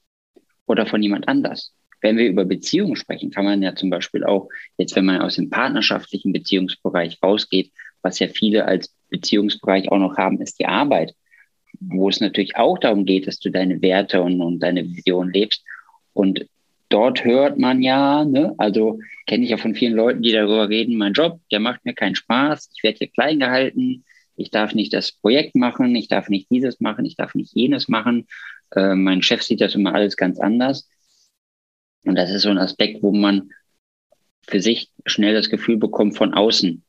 [0.66, 1.74] oder von jemand anders.
[2.00, 5.36] Wenn wir über Beziehungen sprechen, kann man ja zum Beispiel auch, jetzt wenn man aus
[5.36, 11.14] dem partnerschaftlichen Beziehungsbereich rausgeht, was ja viele als Beziehungsbereich auch noch haben, ist die Arbeit,
[11.80, 15.64] wo es natürlich auch darum geht, dass du deine Werte und, und deine Vision lebst.
[16.12, 16.46] Und
[16.88, 20.96] dort hört man ja, ne, also kenne ich ja von vielen Leuten, die darüber reden,
[20.96, 24.04] mein Job, der macht mir keinen Spaß, ich werde hier klein gehalten,
[24.36, 27.88] ich darf nicht das Projekt machen, ich darf nicht dieses machen, ich darf nicht jenes
[27.88, 28.26] machen.
[28.74, 30.88] Äh, mein Chef sieht das immer alles ganz anders.
[32.04, 33.50] Und das ist so ein Aspekt, wo man
[34.46, 36.82] für sich schnell das Gefühl bekommt, von außen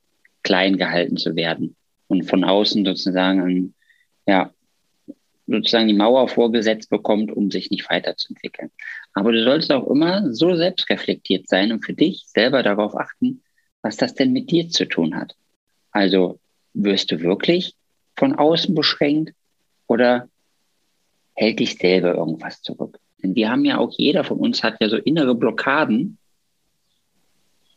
[0.43, 1.75] klein gehalten zu werden
[2.07, 3.73] und von außen sozusagen,
[4.27, 4.53] ja,
[5.47, 8.71] sozusagen die Mauer vorgesetzt bekommt, um sich nicht weiterzuentwickeln.
[9.13, 13.43] Aber du solltest auch immer so selbstreflektiert sein und für dich selber darauf achten,
[13.81, 15.35] was das denn mit dir zu tun hat.
[15.91, 16.39] Also
[16.73, 17.75] wirst du wirklich
[18.15, 19.33] von außen beschränkt
[19.87, 20.29] oder
[21.33, 22.99] hält dich selber irgendwas zurück?
[23.21, 26.17] Denn wir haben ja auch, jeder von uns hat ja so innere Blockaden,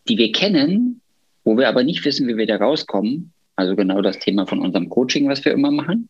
[0.08, 1.00] die wir kennen,
[1.44, 3.32] wo wir aber nicht wissen, wie wir da rauskommen.
[3.56, 6.08] Also genau das Thema von unserem Coaching, was wir immer machen.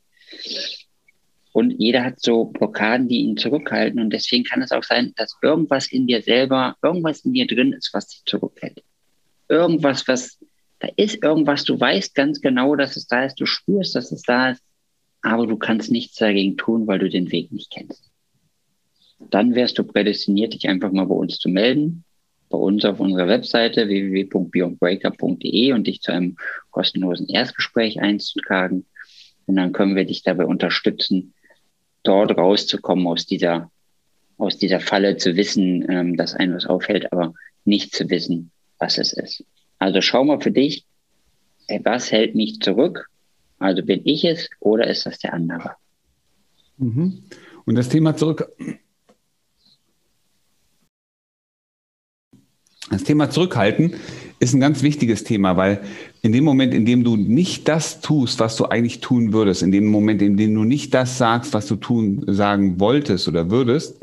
[1.59, 4.01] Und jeder hat so Blockaden, die ihn zurückhalten.
[4.01, 7.73] Und deswegen kann es auch sein, dass irgendwas in dir selber, irgendwas in dir drin
[7.73, 8.83] ist, was dich zurückhält.
[9.49, 10.39] Irgendwas, was,
[10.79, 14.23] da ist irgendwas, du weißt ganz genau, dass es da ist, du spürst, dass es
[14.23, 14.63] da ist,
[15.23, 18.09] aber du kannst nichts dagegen tun, weil du den Weg nicht kennst
[19.19, 22.05] dann wärst du prädestiniert, dich einfach mal bei uns zu melden,
[22.49, 26.37] bei uns auf unserer Webseite www.beyondbreaker.de und dich zu einem
[26.71, 28.87] kostenlosen Erstgespräch einzutragen.
[29.47, 31.35] Und dann können wir dich dabei unterstützen,
[32.09, 33.71] dort rauszukommen aus dieser
[34.39, 38.97] aus dieser Falle zu wissen, ähm, dass einem was aufhält, aber nicht zu wissen, was
[38.97, 39.45] es ist.
[39.79, 40.87] Also schau mal für dich,
[41.83, 43.11] was hält mich zurück?
[43.59, 45.73] Also bin ich es oder ist das der andere?
[46.79, 47.25] Mhm.
[47.65, 48.51] Und das Thema zurück.
[52.91, 53.97] Das Thema Zurückhalten
[54.41, 55.81] ist ein ganz wichtiges Thema, weil
[56.23, 59.73] in dem Moment, in dem du nicht das tust, was du eigentlich tun würdest, in
[59.73, 64.01] dem Moment, in dem du nicht das sagst, was du tun, sagen wolltest oder würdest,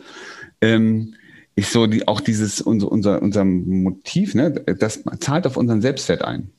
[0.62, 1.16] ähm,
[1.56, 6.24] ist so die, auch dieses, unser, unser, unser Motiv, ne, das zahlt auf unseren Selbstwert
[6.24, 6.50] ein.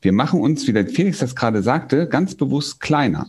[0.00, 3.28] Wir machen uns, wie der Felix das gerade sagte, ganz bewusst kleiner.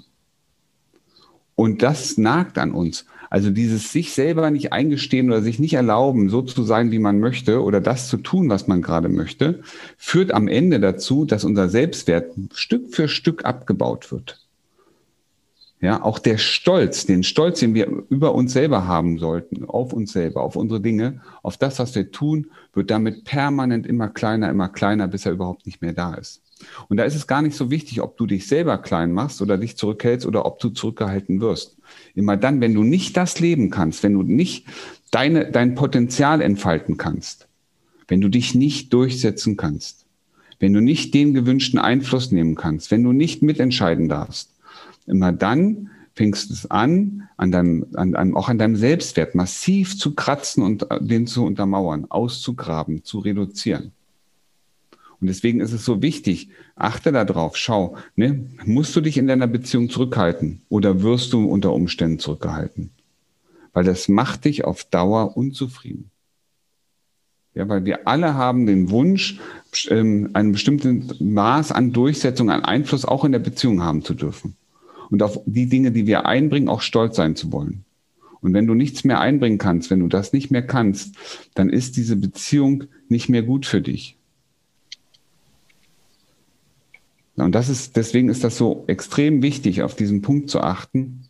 [1.56, 3.06] Und das nagt an uns.
[3.30, 7.20] Also dieses sich selber nicht eingestehen oder sich nicht erlauben, so zu sein, wie man
[7.20, 9.62] möchte oder das zu tun, was man gerade möchte,
[9.98, 14.48] führt am Ende dazu, dass unser Selbstwert Stück für Stück abgebaut wird.
[15.80, 20.12] Ja, auch der Stolz, den Stolz, den wir über uns selber haben sollten, auf uns
[20.12, 24.70] selber, auf unsere Dinge, auf das, was wir tun, wird damit permanent immer kleiner, immer
[24.70, 26.42] kleiner, bis er überhaupt nicht mehr da ist.
[26.90, 29.58] Und da ist es gar nicht so wichtig, ob du dich selber klein machst oder
[29.58, 31.78] dich zurückhältst oder ob du zurückgehalten wirst.
[32.16, 34.66] Immer dann, wenn du nicht das leben kannst, wenn du nicht
[35.12, 37.48] deine, dein Potenzial entfalten kannst,
[38.08, 40.06] wenn du dich nicht durchsetzen kannst,
[40.60, 44.52] wenn du nicht den gewünschten Einfluss nehmen kannst, wenn du nicht mitentscheiden darfst,
[45.06, 50.16] immer dann fängst es an, an deinem, an, an, auch an deinem Selbstwert massiv zu
[50.16, 53.92] kratzen und äh, den zu untermauern, auszugraben, zu reduzieren.
[55.20, 59.48] Und deswegen ist es so wichtig, achte darauf, schau, ne, musst du dich in deiner
[59.48, 62.92] Beziehung zurückhalten oder wirst du unter Umständen zurückgehalten?
[63.74, 66.12] Weil das macht dich auf Dauer unzufrieden.
[67.56, 69.40] Ja, weil wir alle haben den Wunsch,
[69.90, 74.56] ähm, ein bestimmtes Maß an Durchsetzung, an Einfluss auch in der Beziehung haben zu dürfen
[75.10, 77.84] und auf die Dinge, die wir einbringen, auch stolz sein zu wollen.
[78.42, 81.16] Und wenn du nichts mehr einbringen kannst, wenn du das nicht mehr kannst,
[81.56, 84.17] dann ist diese Beziehung nicht mehr gut für dich.
[87.44, 91.28] Und das ist, deswegen ist das so extrem wichtig, auf diesen Punkt zu achten.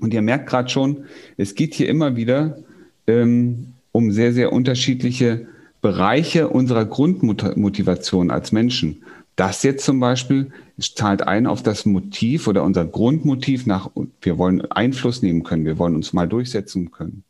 [0.00, 1.04] Und ihr merkt gerade schon,
[1.36, 2.58] es geht hier immer wieder
[3.06, 5.46] ähm, um sehr, sehr unterschiedliche
[5.82, 9.02] Bereiche unserer Grundmotivation als Menschen.
[9.36, 14.68] Das jetzt zum Beispiel zahlt ein auf das Motiv oder unser Grundmotiv nach, wir wollen
[14.72, 17.22] Einfluss nehmen können, wir wollen uns mal durchsetzen können.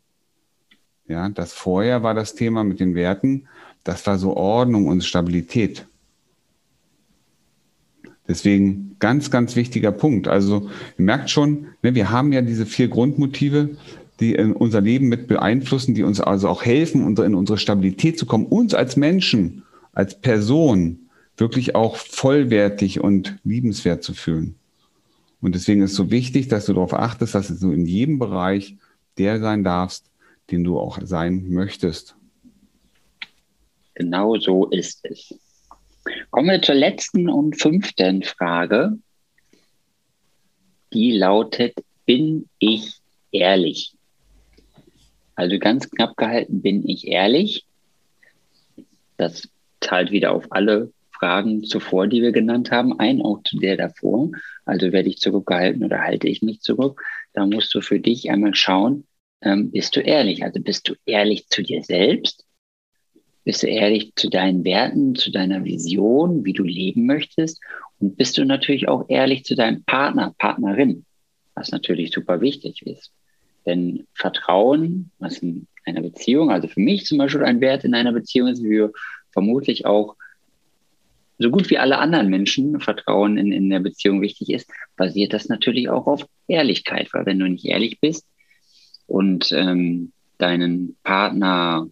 [1.07, 3.47] Ja, das vorher war das Thema mit den Werten,
[3.83, 5.85] das war so Ordnung und Stabilität.
[8.29, 10.27] Deswegen ganz, ganz wichtiger Punkt.
[10.27, 13.71] Also ihr merkt schon, ne, wir haben ja diese vier Grundmotive,
[14.19, 18.45] die unser Leben mit beeinflussen, die uns also auch helfen, in unsere Stabilität zu kommen,
[18.45, 19.63] uns als Menschen,
[19.93, 24.55] als Person wirklich auch vollwertig und liebenswert zu fühlen.
[25.41, 28.77] Und deswegen ist es so wichtig, dass du darauf achtest, dass du in jedem Bereich
[29.17, 30.05] der sein darfst,
[30.51, 32.15] den du auch sein möchtest.
[33.95, 35.33] Genau so ist es.
[36.31, 38.97] Kommen wir zur letzten und fünften Frage.
[40.93, 42.99] Die lautet, bin ich
[43.31, 43.93] ehrlich?
[45.35, 47.65] Also ganz knapp gehalten, bin ich ehrlich?
[49.17, 49.49] Das
[49.81, 54.31] zahlt wieder auf alle Fragen zuvor, die wir genannt haben, ein, auch zu der davor.
[54.65, 57.01] Also werde ich zurückgehalten oder halte ich mich zurück?
[57.33, 59.05] Da musst du für dich einmal schauen,
[59.41, 60.43] ähm, bist du ehrlich?
[60.43, 62.45] Also bist du ehrlich zu dir selbst?
[63.49, 67.59] Bist du ehrlich zu deinen Werten, zu deiner Vision, wie du leben möchtest?
[67.97, 71.03] Und bist du natürlich auch ehrlich zu deinem Partner, Partnerin,
[71.55, 73.11] was natürlich super wichtig ist.
[73.65, 78.11] Denn Vertrauen, was in einer Beziehung, also für mich zum Beispiel ein Wert in einer
[78.11, 78.87] Beziehung ist, wie
[79.31, 80.15] vermutlich auch
[81.39, 85.49] so gut wie alle anderen Menschen Vertrauen in, in der Beziehung wichtig ist, basiert das
[85.49, 88.27] natürlich auch auf Ehrlichkeit, weil wenn du nicht ehrlich bist
[89.07, 91.89] und ähm, deinen Partner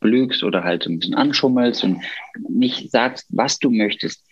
[0.00, 2.02] blügst oder halt ein bisschen anschummelst und
[2.48, 4.24] nicht sagst, was du möchtest,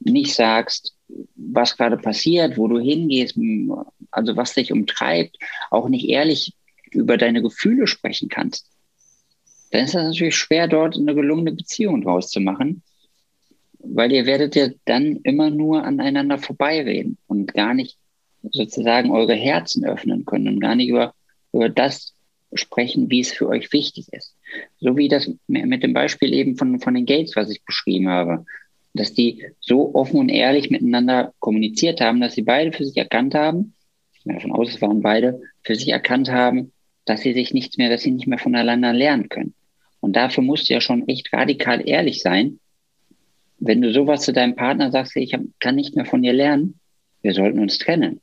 [0.00, 0.96] nicht sagst,
[1.36, 3.38] was gerade passiert, wo du hingehst,
[4.10, 5.36] also was dich umtreibt,
[5.70, 6.54] auch nicht ehrlich
[6.90, 8.70] über deine Gefühle sprechen kannst,
[9.70, 12.82] dann ist das natürlich schwer, dort eine gelungene Beziehung draus zu machen
[13.86, 17.98] weil ihr werdet ja dann immer nur aneinander vorbeireden und gar nicht
[18.42, 21.14] sozusagen eure Herzen öffnen können und gar nicht über,
[21.52, 22.14] über das
[22.52, 24.36] sprechen, wie es für euch wichtig ist.
[24.80, 28.44] So wie das mit dem Beispiel eben von, von den Gates, was ich beschrieben habe,
[28.94, 33.34] dass die so offen und ehrlich miteinander kommuniziert haben, dass sie beide für sich erkannt
[33.34, 33.74] haben,
[34.12, 36.72] ich gehe davon aus, es waren beide, für sich erkannt haben,
[37.04, 39.54] dass sie sich nichts mehr, dass sie nicht mehr voneinander lernen können.
[40.00, 42.60] Und dafür musst du ja schon echt radikal ehrlich sein,
[43.58, 46.78] wenn du sowas zu deinem Partner sagst, ich kann nicht mehr von dir lernen,
[47.22, 48.20] wir sollten uns trennen.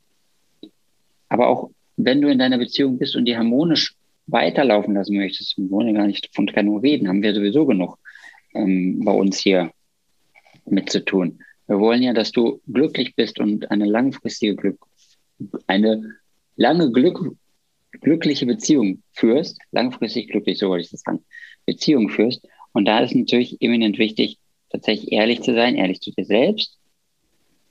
[1.28, 3.94] Aber auch wenn du in deiner Beziehung bist und die harmonisch
[4.32, 7.98] weiterlaufen lassen möchtest, wir wollen ja gar nicht von Trennung reden, haben wir sowieso genug
[8.54, 9.70] ähm, bei uns hier
[10.64, 11.40] mit zu tun.
[11.66, 14.78] Wir wollen ja, dass du glücklich bist und eine langfristige Glück,
[15.66, 16.16] eine
[16.56, 17.36] lange Glück,
[18.00, 21.24] glückliche Beziehung führst, langfristig glücklich, so wollte ich das sagen,
[21.66, 22.46] Beziehung führst.
[22.72, 24.38] Und da ist natürlich eminent wichtig,
[24.70, 26.78] tatsächlich ehrlich zu sein, ehrlich zu dir selbst.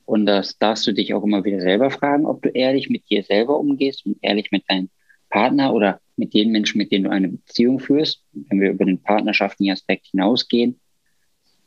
[0.06, 3.24] Und das darfst du dich auch immer wieder selber fragen, ob du ehrlich mit dir
[3.24, 4.90] selber umgehst und ehrlich mit deinem
[5.30, 8.22] Partner oder mit den Menschen, mit denen du eine Beziehung führst.
[8.32, 10.80] Wenn wir über den partnerschaftlichen Aspekt hinausgehen,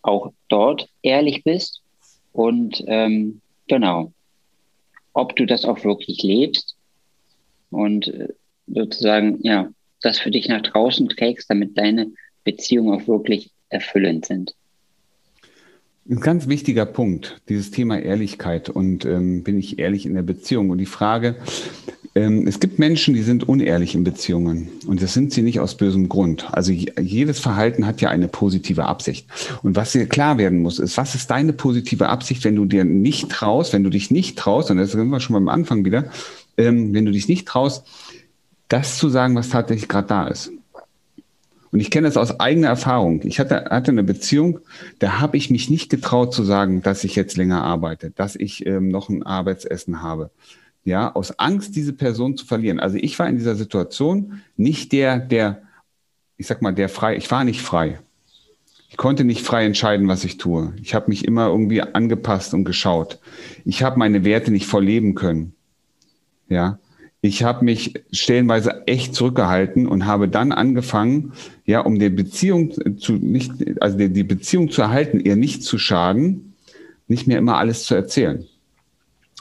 [0.00, 1.82] auch dort ehrlich bist.
[2.32, 4.12] Und ähm, genau,
[5.12, 6.76] ob du das auch wirklich lebst
[7.70, 8.28] und äh,
[8.68, 9.70] sozusagen, ja,
[10.02, 12.12] das für dich nach draußen trägst, damit deine
[12.44, 14.54] Beziehungen auch wirklich erfüllend sind.
[16.08, 20.68] Ein ganz wichtiger Punkt, dieses Thema Ehrlichkeit und ähm, bin ich ehrlich in der Beziehung.
[20.68, 21.36] Und die Frage,
[22.14, 25.78] ähm, es gibt Menschen, die sind unehrlich in Beziehungen und das sind sie nicht aus
[25.78, 26.46] bösem Grund.
[26.52, 29.28] Also jedes Verhalten hat ja eine positive Absicht.
[29.62, 32.84] Und was dir klar werden muss, ist, was ist deine positive Absicht, wenn du dir
[32.84, 36.10] nicht traust, wenn du dich nicht traust, und das sind wir schon beim Anfang wieder,
[36.58, 37.86] ähm, wenn du dich nicht traust,
[38.68, 40.52] das zu sagen, was tatsächlich gerade da ist.
[41.74, 43.22] Und ich kenne das aus eigener Erfahrung.
[43.24, 44.60] Ich hatte, hatte eine Beziehung,
[45.00, 48.64] da habe ich mich nicht getraut zu sagen, dass ich jetzt länger arbeite, dass ich
[48.64, 50.30] ähm, noch ein Arbeitsessen habe.
[50.84, 52.78] Ja, aus Angst, diese Person zu verlieren.
[52.78, 55.62] Also ich war in dieser Situation nicht der, der,
[56.36, 57.98] ich sag mal, der frei, ich war nicht frei.
[58.88, 60.74] Ich konnte nicht frei entscheiden, was ich tue.
[60.80, 63.18] Ich habe mich immer irgendwie angepasst und geschaut.
[63.64, 65.56] Ich habe meine Werte nicht voll leben können.
[66.48, 66.78] Ja,
[67.24, 71.32] ich habe mich stellenweise echt zurückgehalten und habe dann angefangen,
[71.64, 76.52] ja, um die Beziehung zu nicht, also die, Beziehung zu erhalten, ihr nicht zu schaden,
[77.08, 78.44] nicht mehr immer alles zu erzählen.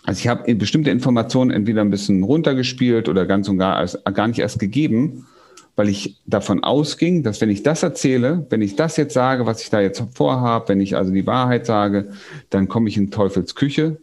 [0.05, 4.39] Also ich habe bestimmte Informationen entweder ein bisschen runtergespielt oder ganz und gar, gar nicht
[4.39, 5.27] erst gegeben,
[5.75, 9.61] weil ich davon ausging, dass wenn ich das erzähle, wenn ich das jetzt sage, was
[9.61, 12.13] ich da jetzt vorhabe, wenn ich also die Wahrheit sage,
[12.49, 13.97] dann komme ich in Teufels Küche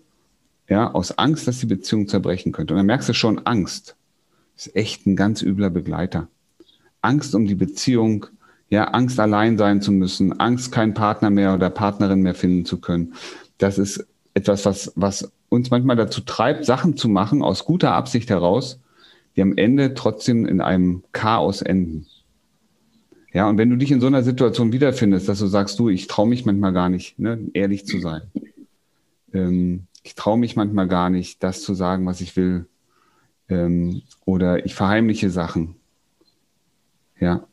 [0.71, 2.73] ja, aus Angst, dass die Beziehung zerbrechen könnte.
[2.73, 3.97] Und dann merkst du schon, Angst
[4.57, 6.29] ist echt ein ganz übler Begleiter.
[7.03, 8.27] Angst um die Beziehung,
[8.69, 12.81] ja, Angst allein sein zu müssen, Angst keinen Partner mehr oder Partnerin mehr finden zu
[12.81, 13.15] können.
[13.59, 18.31] Das ist etwas, was, was uns manchmal dazu treibt, Sachen zu machen aus guter Absicht
[18.31, 18.79] heraus,
[19.35, 22.07] die am Ende trotzdem in einem Chaos enden.
[23.33, 26.07] Ja, und wenn du dich in so einer Situation wiederfindest, dass du sagst, du, ich
[26.07, 28.23] traue mich manchmal gar nicht, ne, ehrlich zu sein,
[29.33, 32.67] ähm, ich traue mich manchmal gar nicht, das zu sagen, was ich will.
[33.49, 35.77] Ähm, oder ich verheimliche Sachen.
[37.19, 37.47] Ja.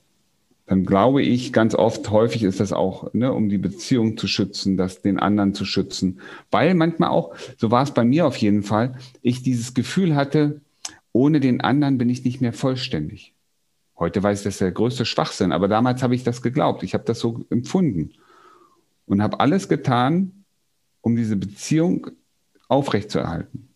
[0.66, 4.76] Dann glaube ich, ganz oft, häufig ist das auch, ne, um die Beziehung zu schützen,
[4.76, 6.20] das den anderen zu schützen.
[6.52, 10.60] Weil manchmal auch, so war es bei mir auf jeden Fall, ich dieses Gefühl hatte,
[11.14, 13.34] ohne den anderen bin ich nicht mehr vollständig.
[13.98, 16.84] Heute weiß ich, das ist der größte Schwachsinn, aber damals habe ich das geglaubt.
[16.84, 18.12] Ich habe das so empfunden
[19.06, 20.44] und habe alles getan,
[21.02, 22.08] um diese Beziehung
[22.68, 23.68] aufrechtzuerhalten.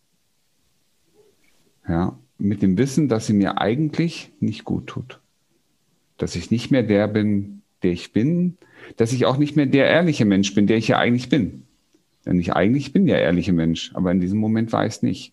[1.88, 5.20] Ja, mit dem Wissen, dass sie mir eigentlich nicht gut tut.
[6.18, 8.56] Dass ich nicht mehr der bin, der ich bin,
[8.96, 11.64] dass ich auch nicht mehr der ehrliche Mensch bin, der ich ja eigentlich bin.
[12.26, 15.32] Denn ich eigentlich bin ja ehrliche Mensch, aber in diesem Moment war ich es nicht.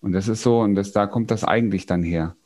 [0.00, 2.36] Und das ist so, und das, da kommt das eigentlich dann her.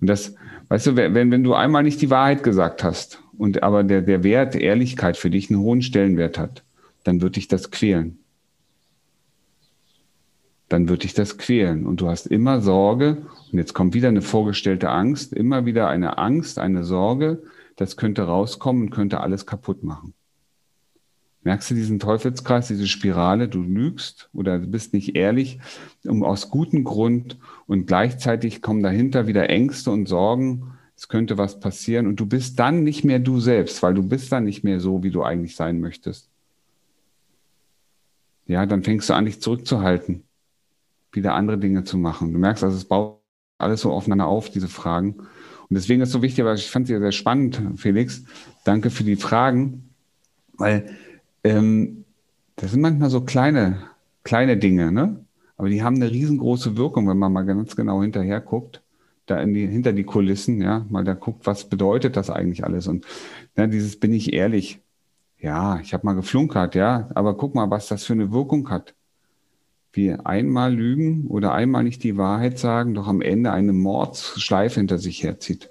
[0.00, 0.34] Und das,
[0.68, 4.22] weißt du, wenn, wenn du einmal nicht die Wahrheit gesagt hast und aber der, der
[4.22, 6.64] Wert Ehrlichkeit für dich einen hohen Stellenwert hat,
[7.04, 8.19] dann wird dich das quälen
[10.70, 11.84] dann wird dich das quälen.
[11.84, 16.16] Und du hast immer Sorge, und jetzt kommt wieder eine vorgestellte Angst, immer wieder eine
[16.16, 17.42] Angst, eine Sorge,
[17.74, 20.14] das könnte rauskommen und könnte alles kaputt machen.
[21.42, 23.48] Merkst du diesen Teufelskreis, diese Spirale?
[23.48, 25.58] Du lügst oder bist nicht ehrlich,
[26.04, 30.74] um aus gutem Grund und gleichzeitig kommen dahinter wieder Ängste und Sorgen.
[30.96, 34.30] Es könnte was passieren und du bist dann nicht mehr du selbst, weil du bist
[34.30, 36.28] dann nicht mehr so, wie du eigentlich sein möchtest.
[38.46, 40.22] Ja, dann fängst du an, dich zurückzuhalten
[41.12, 42.32] wieder andere Dinge zu machen.
[42.32, 43.20] Du merkst also, es baut
[43.58, 45.14] alles so aufeinander auf, diese Fragen.
[45.14, 48.24] Und deswegen ist es so wichtig, weil ich fand sie sehr spannend, Felix.
[48.64, 49.90] Danke für die Fragen,
[50.56, 50.90] weil
[51.44, 52.04] ähm,
[52.56, 53.78] das sind manchmal so kleine,
[54.24, 55.24] kleine Dinge, ne?
[55.56, 58.82] Aber die haben eine riesengroße Wirkung, wenn man mal ganz genau hinterher guckt,
[59.26, 62.86] da in die, hinter die Kulissen, ja, mal da guckt, was bedeutet das eigentlich alles?
[62.86, 63.04] Und
[63.56, 64.80] ja, dieses bin ich ehrlich.
[65.38, 68.94] Ja, ich habe mal geflunkert, ja, aber guck mal, was das für eine Wirkung hat
[69.92, 74.98] wie einmal lügen oder einmal nicht die Wahrheit sagen, doch am Ende eine Mordsschleife hinter
[74.98, 75.70] sich herzieht.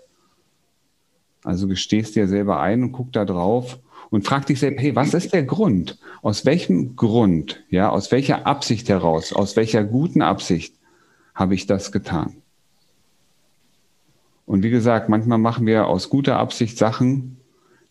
[1.43, 5.13] Also gestehst dir selber ein und guck da drauf und frag dich selbst, hey, was
[5.13, 5.97] ist der Grund?
[6.22, 10.76] Aus welchem Grund, ja, aus welcher Absicht heraus, aus welcher guten Absicht
[11.34, 12.36] habe ich das getan?
[14.45, 17.38] Und wie gesagt, manchmal machen wir aus guter Absicht Sachen,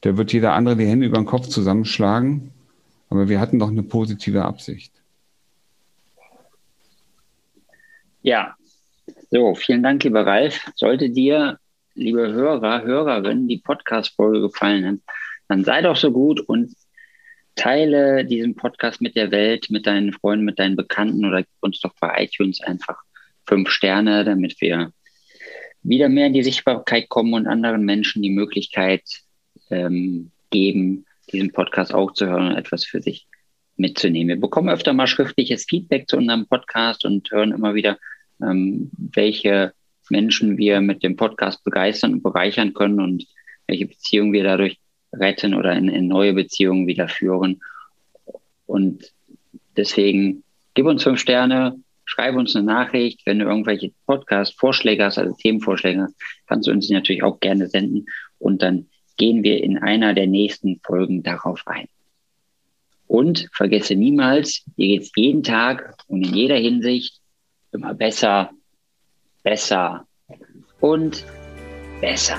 [0.01, 2.51] da wird jeder andere die Hände über den Kopf zusammenschlagen,
[3.09, 4.93] aber wir hatten doch eine positive Absicht.
[8.23, 8.57] Ja,
[9.31, 10.71] so, vielen Dank, lieber Ralf.
[10.75, 11.59] Sollte dir,
[11.95, 15.03] liebe Hörer, Hörerinnen, die Podcast-Folge gefallen haben,
[15.49, 16.75] dann sei doch so gut und
[17.55, 21.81] teile diesen Podcast mit der Welt, mit deinen Freunden, mit deinen Bekannten oder gib uns
[21.81, 22.97] doch bei iTunes einfach
[23.47, 24.93] fünf Sterne, damit wir
[25.83, 29.03] wieder mehr in die Sichtbarkeit kommen und anderen Menschen die Möglichkeit
[29.71, 33.27] ähm, geben, diesen Podcast auch zu hören und etwas für sich
[33.79, 34.29] mitzunehmen.
[34.29, 37.99] Wir bekommen öfter mal schriftliches Feedback zu unserem Podcast und hören immer wieder,
[38.43, 39.73] ähm, welche
[40.11, 43.27] Menschen wir mit dem Podcast begeistern und bereichern können und
[43.67, 44.79] welche Beziehungen wir dadurch
[45.13, 47.61] retten oder in, in neue Beziehungen wieder führen.
[48.67, 49.13] Und
[49.77, 50.43] deswegen
[50.75, 53.23] gib uns fünf Sterne, schreib uns eine Nachricht.
[53.27, 56.15] Wenn du irgendwelche Podcast-Vorschläge hast, also Themenvorschläge hast,
[56.47, 58.07] kannst du uns die natürlich auch gerne senden.
[58.39, 61.89] Und dann gehen wir in einer der nächsten Folgen darauf ein.
[63.09, 67.21] Und vergesse niemals, dir geht es jeden Tag und in jeder Hinsicht
[67.73, 68.51] immer besser,
[69.43, 70.07] besser
[70.81, 71.25] und
[72.01, 72.39] besser.